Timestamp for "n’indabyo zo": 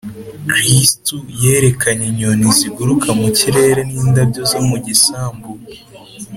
3.91-4.59